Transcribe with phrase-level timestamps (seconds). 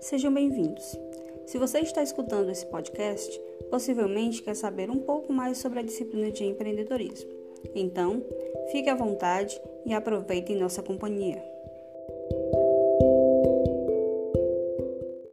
[0.00, 0.98] Sejam bem-vindos.
[1.46, 3.38] Se você está escutando esse podcast,
[3.70, 7.30] possivelmente quer saber um pouco mais sobre a disciplina de empreendedorismo.
[7.74, 8.24] Então,
[8.72, 11.44] fique à vontade e aproveitem nossa companhia.